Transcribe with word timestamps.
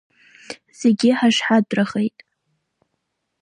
Зегьы 0.79 1.09
ҳашҳатәрахеит. 1.19 2.17